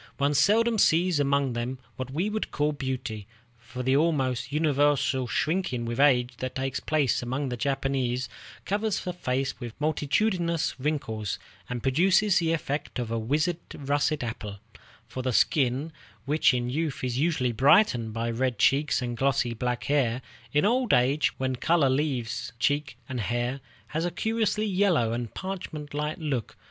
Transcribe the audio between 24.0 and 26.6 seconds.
a curiously yellow and parchment like look.